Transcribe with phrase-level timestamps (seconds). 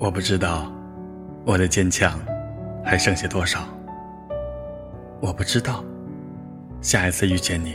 [0.00, 0.72] 我不知道
[1.44, 2.18] 我的坚强
[2.82, 3.68] 还剩下多少。
[5.20, 5.84] 我不知道
[6.80, 7.74] 下一次遇见你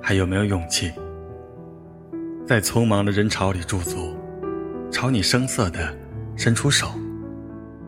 [0.00, 0.92] 还有没有勇气，
[2.46, 4.14] 在匆忙的人潮里驻足，
[4.92, 5.92] 朝你生涩的
[6.36, 6.86] 伸出手，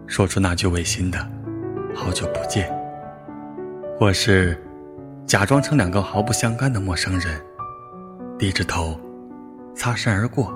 [0.09, 1.17] 说出那句违心的
[1.95, 2.69] “好久不见”，
[3.97, 4.61] 或是
[5.25, 7.41] 假装成两个毫不相干的陌生人，
[8.37, 8.99] 低着头
[9.73, 10.53] 擦身而过，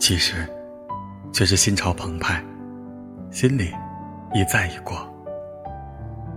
[0.00, 0.44] 其实。
[1.32, 2.44] 却是心潮澎湃，
[3.30, 3.72] 心里
[4.34, 4.96] 一再一过，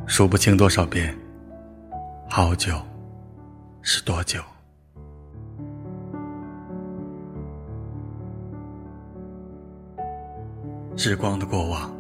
[0.08, 1.14] 数不清多少遍。
[2.30, 2.74] 好久
[3.82, 4.40] 是多久？
[10.96, 11.94] 时光的过往，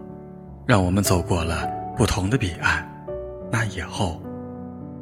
[0.65, 2.89] 让我们走过了不同的彼岸。
[3.51, 4.21] 那以后，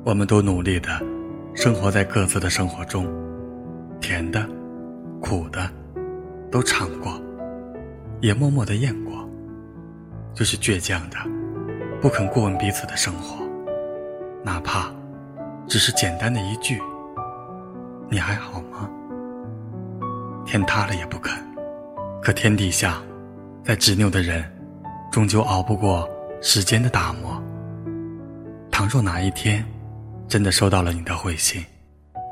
[0.03, 0.89] 我们都努力的
[1.53, 3.07] 生活在各自的生活中，
[4.01, 4.45] 甜的、
[5.21, 5.69] 苦的，
[6.51, 7.22] 都尝过。
[8.23, 9.29] 也默默的验过，
[10.33, 11.17] 就是倔强的，
[12.01, 13.45] 不肯过问彼此的生活，
[14.45, 14.89] 哪怕
[15.67, 16.81] 只是简单的一句
[18.09, 18.89] “你还好吗”，
[20.47, 21.37] 天塌了也不肯。
[22.21, 23.03] 可天底下，
[23.61, 24.41] 再执拗的人，
[25.11, 26.09] 终究熬不过
[26.41, 27.43] 时间的打磨。
[28.71, 29.65] 倘若哪一天，
[30.29, 31.61] 真的收到了你的回信，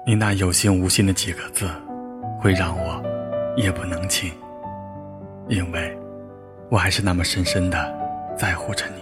[0.08, 1.70] 你那有心无心的几个字，
[2.40, 3.04] 会让我
[3.58, 4.32] 夜不能寝。
[5.52, 5.94] 因为，
[6.70, 7.94] 我还是那么深深的
[8.38, 9.02] 在乎着你。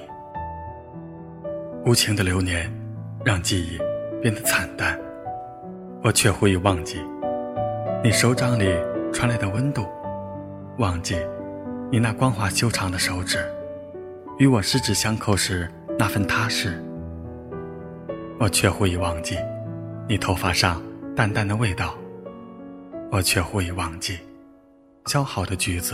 [1.86, 2.68] 无情的流年，
[3.24, 3.78] 让记忆
[4.20, 5.00] 变得惨淡，
[6.04, 7.00] 我却忽已忘记
[8.04, 8.76] 你手掌里
[9.14, 9.86] 传来的温度，
[10.80, 11.16] 忘记
[11.92, 13.38] 你那光滑修长的手指
[14.40, 16.84] 与我十指相扣时那份踏实。
[18.40, 19.38] 我却忽已忘记
[20.08, 20.82] 你头发上
[21.16, 21.94] 淡淡的味道，
[23.12, 24.18] 我却忽已忘记
[25.06, 25.94] 削好的橘子。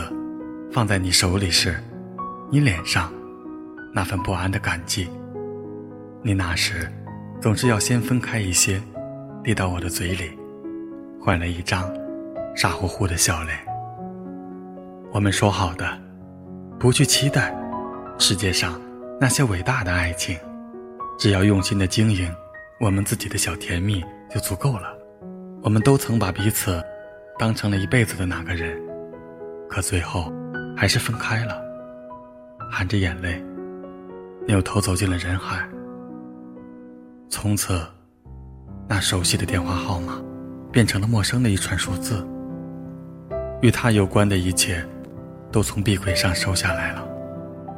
[0.71, 1.75] 放在你手里时，
[2.51, 3.11] 你脸上
[3.93, 5.09] 那份不安的感激。
[6.21, 6.91] 你那时
[7.41, 8.81] 总是要先分开一些，
[9.43, 10.31] 递到我的嘴里，
[11.21, 11.89] 换了一张
[12.55, 13.57] 傻乎乎的笑脸。
[15.11, 15.87] 我们说好的，
[16.77, 17.55] 不去期待
[18.17, 18.81] 世界上
[19.19, 20.37] 那些伟大的爱情，
[21.17, 22.29] 只要用心的经营
[22.79, 24.93] 我们自己的小甜蜜就足够了。
[25.63, 26.83] 我们都曾把彼此
[27.39, 28.77] 当成了一辈子的那个人，
[29.69, 30.33] 可最后。
[30.75, 31.61] 还是分开了，
[32.69, 33.41] 含着眼泪，
[34.45, 35.65] 扭头走进了人海。
[37.29, 37.79] 从此，
[38.87, 40.21] 那熟悉的电话号码，
[40.71, 42.27] 变成了陌生的一串数字。
[43.61, 44.85] 与他有关的一切，
[45.51, 47.07] 都从壁柜上收下来了，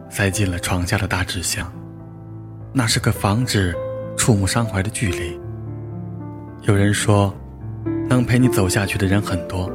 [0.10, 1.72] 塞进了床下的大纸箱。
[2.74, 3.76] 那是个防止
[4.18, 5.40] 触目伤怀的距离。
[6.64, 7.34] 有人说，
[8.10, 9.72] 能陪你走下去的人很多，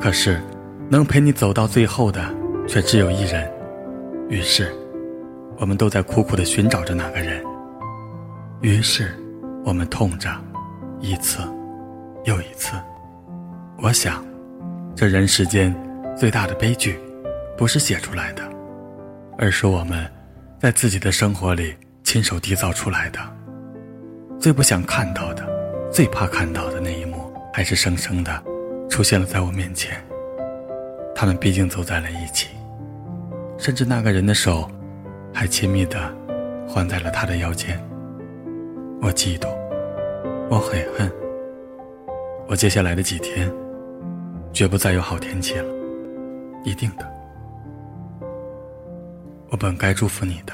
[0.00, 0.40] 可是。
[0.88, 2.22] 能陪你走到最后的，
[2.68, 3.50] 却只有一人。
[4.28, 4.72] 于是，
[5.58, 7.42] 我们都在苦苦的寻找着那个人。
[8.60, 9.12] 于是，
[9.64, 10.30] 我们痛着，
[11.00, 11.40] 一次
[12.24, 12.76] 又一次。
[13.82, 14.24] 我想，
[14.94, 15.74] 这人世间
[16.16, 16.98] 最大的悲剧，
[17.56, 18.42] 不是写出来的，
[19.36, 20.08] 而是我们
[20.60, 21.74] 在自己的生活里
[22.04, 23.18] 亲手缔造出来的。
[24.38, 25.44] 最不想看到的，
[25.90, 28.42] 最怕看到的那一幕，还是生生的
[28.88, 30.00] 出现了在我面前。
[31.18, 32.50] 他们毕竟走在了一起，
[33.56, 34.70] 甚至那个人的手，
[35.32, 36.14] 还亲密的
[36.68, 37.82] 环在了他的腰间。
[39.00, 39.48] 我嫉妒，
[40.50, 41.10] 我悔恨。
[42.46, 43.50] 我接下来的几天，
[44.52, 45.72] 绝不再有好天气了，
[46.64, 47.10] 一定的。
[49.48, 50.52] 我本该祝福你的，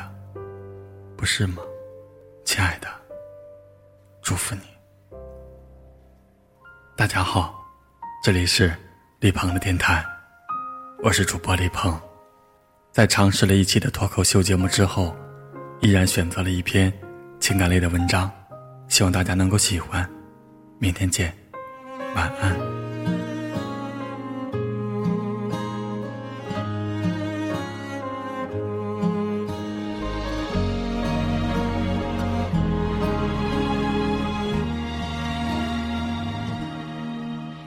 [1.16, 1.56] 不是吗，
[2.44, 2.86] 亲爱的？
[4.22, 4.62] 祝福你。
[6.96, 7.52] 大家好，
[8.22, 8.72] 这里是
[9.18, 10.11] 李鹏的电台。
[11.04, 11.98] 我是主播李鹏，
[12.92, 15.12] 在尝试了一期的脱口秀节目之后，
[15.80, 16.92] 依然选择了一篇
[17.40, 18.30] 情感类的文章，
[18.86, 20.08] 希望大家能够喜欢。
[20.78, 21.34] 明天见，
[22.14, 22.56] 晚安。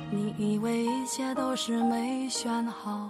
[0.09, 3.09] 你以为一切都是没选好，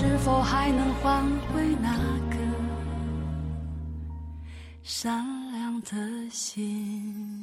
[0.00, 1.90] 是否还能换回那
[2.30, 2.38] 颗
[4.84, 7.42] 善良的心？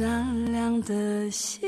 [0.00, 1.60] 善良的心？